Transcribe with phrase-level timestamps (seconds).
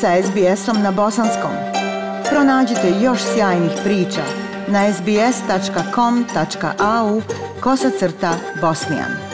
[0.00, 1.50] sa SBS-om na bosanskom.
[2.30, 4.22] Pronađite još sjajnih priča
[4.68, 6.42] na sbs.com.au
[7.60, 9.26] kosacrta bosnijan.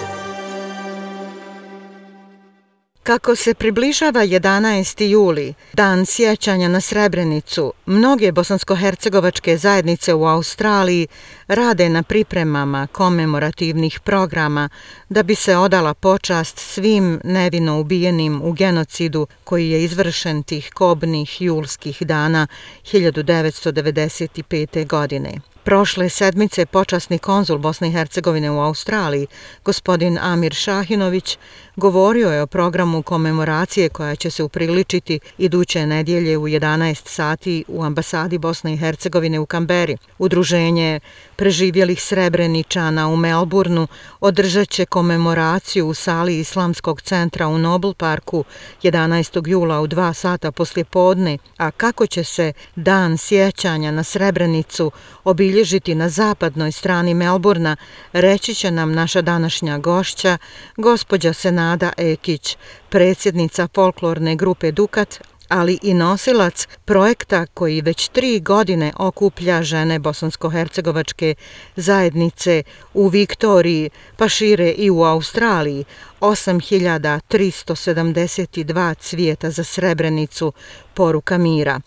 [3.03, 5.05] Kako se približava 11.
[5.05, 11.09] juli, dan sjećanja na Srebrenicu, mnoge bosansko-hercegovačke zajednice u Australiji
[11.55, 14.69] rade na pripremama komemorativnih programa
[15.09, 21.43] da bi se odala počast svim nevino ubijenim u genocidu koji je izvršen tih kobnih
[21.43, 22.47] julskih dana
[22.85, 24.87] 1995.
[24.87, 25.41] godine.
[25.65, 29.27] Prošle sedmice počasni konzul Bosne i Hercegovine u Australiji,
[29.65, 31.39] gospodin Amir Šahinović,
[31.77, 37.85] govorio je o programu komemoracije koja će se upriličiti iduće nedjelje u 11 sati u
[37.85, 39.97] ambasadi Bosne i Hercegovine u Kamberi.
[40.19, 41.01] Udruženje
[41.43, 43.87] preživjelih srebreničana u Melbourneu
[44.21, 48.45] održat će komemoraciju u sali Islamskog centra u Nobel Parku
[48.83, 49.49] 11.
[49.49, 54.91] jula u 2 sata poslje podne, a kako će se dan sjećanja na Srebrenicu
[55.25, 57.77] obilježiti na zapadnoj strani Melburna,
[58.13, 60.39] reći će nam naša današnja gošća,
[60.77, 62.57] gospođa Senada Ekić,
[62.89, 71.35] predsjednica folklorne grupe Dukat, ali i nosilac projekta koji već tri godine okuplja žene bosansko-hercegovačke
[71.77, 72.63] zajednice
[72.95, 75.85] u Viktoriji, pa šire i u Australiji,
[76.21, 80.53] 8372 cvijeta za srebrenicu,
[80.95, 81.81] poruka mira.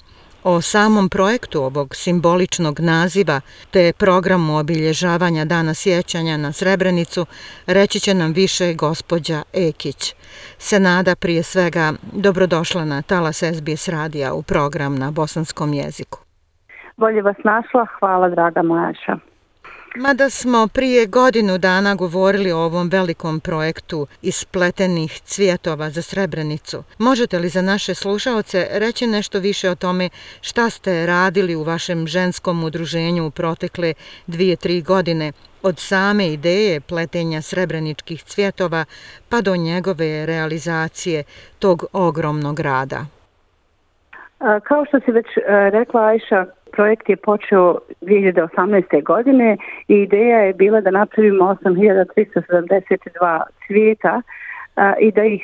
[0.47, 7.25] O samom projektu ovog simboličnog naziva te programu obilježavanja Dana sjećanja na Srebrenicu
[7.67, 10.15] reći će nam više gospođa Ekić.
[10.57, 16.19] Senada prije svega dobrodošla na Talas SBS radija u program na bosanskom jeziku.
[16.97, 19.34] Bolje vas našla, hvala draga Maša.
[19.97, 27.39] Mada smo prije godinu dana govorili o ovom velikom projektu ispletenih cvjetova za Srebrenicu, možete
[27.39, 30.09] li za naše slušalce reći nešto više o tome
[30.41, 33.93] šta ste radili u vašem ženskom udruženju u protekle
[34.27, 35.31] dvije, tri godine,
[35.63, 38.85] od same ideje pletenja srebreničkih cvjetova
[39.29, 41.23] pa do njegove realizacije
[41.59, 43.05] tog ogromnog rada?
[44.63, 46.45] Kao što si već e, rekla Ajša,
[46.75, 49.03] projekt je počeo 2018.
[49.03, 54.21] godine i ideja je bila da napravimo 8372 cvijeta
[54.99, 55.41] i da ih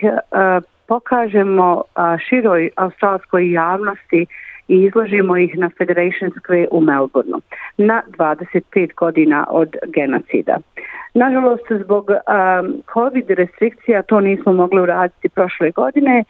[0.87, 1.83] pokažemo
[2.29, 4.25] široj australskoj javnosti
[4.67, 7.41] i izložimo ih na Federation Square u Melbourneu
[7.77, 10.57] na 25 godina od genocida.
[11.13, 12.17] Nažalost, zbog um,
[12.93, 16.23] COVID restrikcija to nismo mogli uraditi prošle godine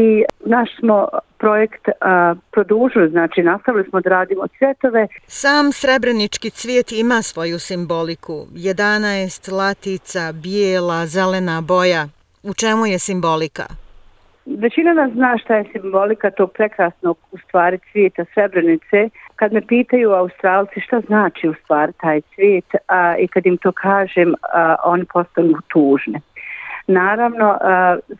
[0.00, 5.08] i naš smo projekt a, produžili, znači nastavili smo da radimo cvjetove.
[5.26, 8.32] Sam srebrenički cvijet ima svoju simboliku.
[8.52, 12.08] 11 latica, bijela, zelena boja.
[12.42, 13.66] U čemu je simbolika?
[14.46, 19.08] Većina nas zna šta je simbolika tog prekrasnog u stvari cvijeta srebrenice.
[19.36, 23.72] Kad me pitaju australci šta znači u stvari taj cvijet a, i kad im to
[23.72, 26.20] kažem, a, oni postanu tužne.
[26.86, 27.58] Naravno,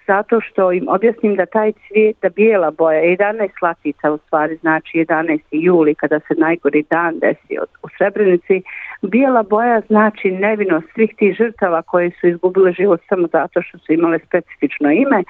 [0.07, 4.99] zato što im objasnim da taj cvijet, da bijela boja, 11 slatica u stvari, znači
[4.99, 5.39] 11.
[5.51, 8.63] juli kada se najgori dan desio u Srebrenici,
[9.03, 13.93] bijela boja znači nevino svih tih žrtava koje su izgubile život samo zato što su
[13.93, 15.23] imale specifično ime,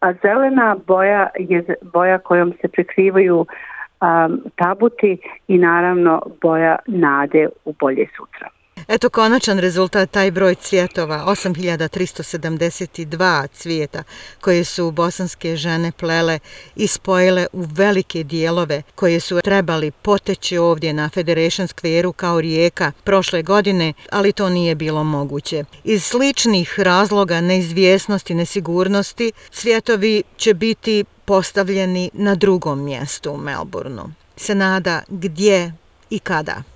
[0.00, 5.18] a zelena boja je boja kojom se prekrivaju um, tabuti
[5.48, 8.48] i naravno boja nade u bolje sutra.
[8.88, 14.02] Eto konačan rezultat, taj broj cvjetova, 8372 cvijeta
[14.40, 16.38] koje su bosanske žene plele
[16.76, 22.92] i spojile u velike dijelove koje su trebali poteći ovdje na Federation Square-u kao rijeka
[23.04, 25.64] prošle godine, ali to nije bilo moguće.
[25.84, 34.06] Iz sličnih razloga neizvjesnosti, nesigurnosti, cvjetovi će biti postavljeni na drugom mjestu u Melbourneu.
[34.36, 35.72] Se nada gdje
[36.10, 36.73] i kada?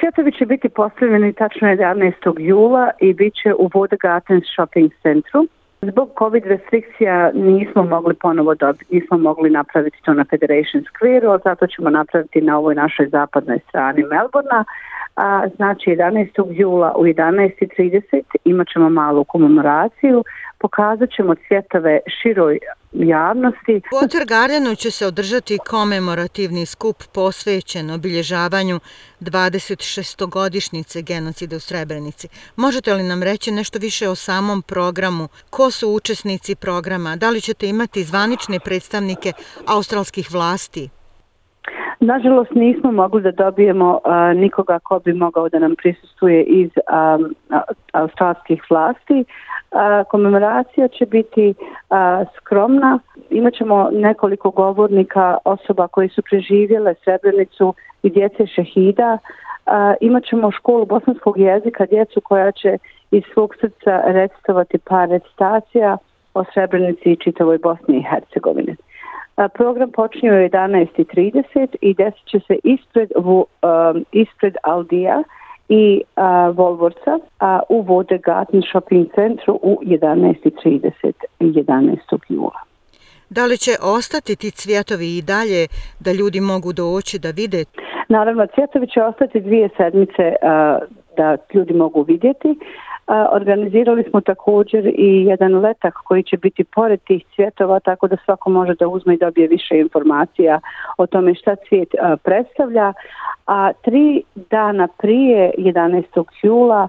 [0.00, 2.34] Cvjetovi će biti postavljeni tačno 11.
[2.38, 4.20] jula i bit će u Voda
[4.54, 5.46] Shopping Centru.
[5.82, 11.40] Zbog COVID restrikcija nismo mogli ponovo dobiti, nismo mogli napraviti to na Federation Square, ali
[11.44, 14.64] zato ćemo napraviti na ovoj našoj zapadnoj strani Melbourna.
[15.16, 16.46] A, znači 11.
[16.50, 20.24] jula u 11.30 imat ćemo malu komemoraciju,
[20.66, 22.58] pokazat ćemo cvjetove široj
[22.92, 23.74] javnosti.
[23.92, 28.76] U Water Gardenu će se održati komemorativni skup posvećen obilježavanju
[29.20, 30.30] 26.
[30.36, 32.28] godišnjice genocida u Srebrenici.
[32.56, 35.28] Možete li nam reći nešto više o samom programu?
[35.50, 37.16] Ko su učesnici programa?
[37.16, 39.32] Da li ćete imati zvanične predstavnike
[39.76, 40.88] australskih vlasti?
[42.00, 44.00] Nažalost nismo mogli da dobijemo
[44.34, 46.70] nikoga ko bi mogao da nam prisustuje iz
[47.92, 49.24] australskih vlasti,
[50.08, 51.54] Komemoracija će biti
[52.36, 52.98] skromna.
[53.30, 59.18] Imaćemo nekoliko govornika osoba koji su preživjele Srebrenicu i djece šehida.
[60.00, 62.78] Imaćemo školu bosanskog jezika, djecu koja će
[63.10, 65.96] iz svog srca recitovati par recitacija
[66.34, 68.76] o Srebrenici i čitavoj Bosni i Hercegovini.
[69.54, 73.44] Program počinje u 11.30 i desit će se ispred, um,
[74.12, 75.22] ispred Aldija
[75.68, 81.96] i uh, Volvorca a, u Vode Garden Shopping centru u 11.30 11.
[82.28, 82.60] jula.
[83.30, 85.66] Da li će ostati ti cvjetovi i dalje
[86.00, 87.64] da ljudi mogu doći da vide?
[88.08, 92.58] Naravno, cvjetovi će ostati dvije sedmice uh, da ljudi mogu vidjeti.
[93.32, 98.50] Organizirali smo također i jedan letak koji će biti pored tih cvjetova tako da svako
[98.50, 100.60] može da uzme i dobije više informacija
[100.98, 101.88] o tome šta cvijet
[102.24, 102.92] predstavlja.
[103.46, 106.24] A tri dana prije 11.
[106.42, 106.88] jula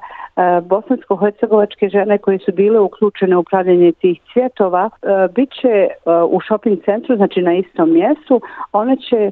[0.62, 4.90] bosansko-hercegovačke žene koje su bile uključene u upravljanje tih cvjetova
[5.36, 5.88] bit će
[6.30, 8.42] u shopping centru, znači na istom mjestu.
[8.72, 9.32] One će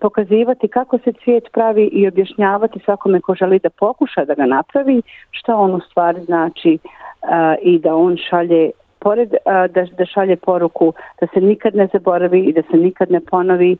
[0.00, 5.02] pokazivati kako se cvijet pravi i objašnjavati svakome ko želi da pokuša da ga napravi,
[5.30, 6.78] šta on u stvari znači
[7.22, 11.88] a, i da on šalje pored a, da, da šalje poruku da se nikad ne
[11.92, 13.76] zaboravi i da se nikad ne ponovi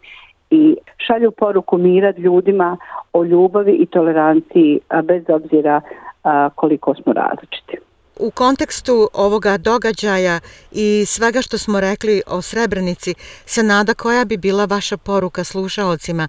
[0.51, 2.77] i šalju poruku mira ljudima
[3.13, 5.81] o ljubavi i toleranciji a, bez obzira
[6.23, 7.77] a, koliko smo različiti.
[8.21, 10.41] U kontekstu ovoga događaja
[10.73, 13.15] i svega što smo rekli o Srebrenici,
[13.47, 16.29] se nada koja bi bila vaša poruka slušalcima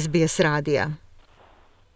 [0.00, 1.05] SBS radija?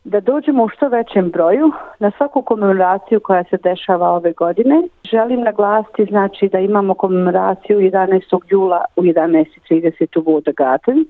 [0.05, 4.83] Da dođemo u što većem broju na svaku komemoraciju koja se dešava ove godine.
[5.11, 8.41] Želim naglasiti znači da imamo komemoraciju 11.
[8.49, 11.09] jula u 11.30 u Voda Gatenic.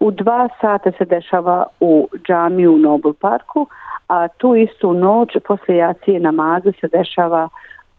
[0.00, 3.66] U dva sata se dešava u džamiju u Nobel Parku,
[4.08, 7.48] a tu istu noć posle jacije namaza se dešava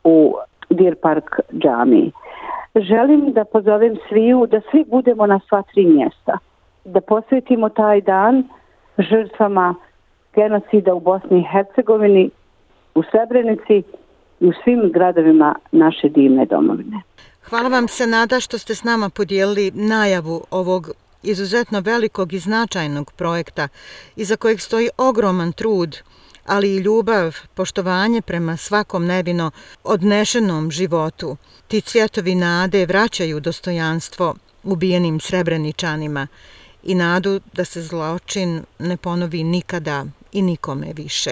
[0.03, 0.35] u
[0.69, 2.11] Deer Park džamiji.
[2.75, 6.37] Želim da pozovem sviju da svi budemo na sva tri mjesta,
[6.85, 8.43] da posvetimo taj dan
[8.97, 9.75] žrtvama
[10.35, 12.29] genocida u Bosni i Hercegovini,
[12.95, 13.83] u Srebrenici
[14.39, 17.01] i u svim gradovima naše divne domovine.
[17.49, 20.89] Hvala vam se Nada što ste s nama podijelili najavu ovog
[21.23, 23.67] izuzetno velikog i značajnog projekta
[24.15, 25.97] iza kojeg stoji ogroman trud,
[26.45, 29.51] ali i ljubav, poštovanje prema svakom nevino
[29.83, 31.37] odnešenom životu.
[31.67, 36.27] Ti cvjetovi nade vraćaju dostojanstvo ubijenim srebreničanima
[36.83, 40.05] i nadu da se zločin ne ponovi nikada
[40.35, 41.31] i nikome više.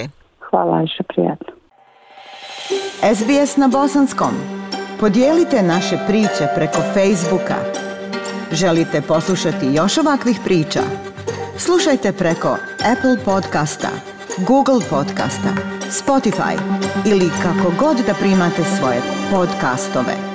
[0.50, 1.54] Hvala, Ajša, prijatno.
[3.16, 4.34] SBS na Bosanskom.
[5.00, 7.56] Podijelite naše priče preko Facebooka.
[8.52, 10.80] Želite poslušati još ovakvih priča?
[11.58, 12.58] Slušajte preko
[12.92, 13.90] Apple podcasta,
[14.48, 15.52] Google podcasta,
[16.00, 16.56] Spotify
[17.06, 19.02] ili kako god da primate svoje
[19.32, 20.33] podcastove.